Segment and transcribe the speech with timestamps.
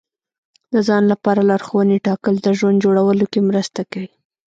[0.73, 4.09] د ځان لپاره لارښوونې ټاکل د ژوند جوړولو کې مرسته کوي.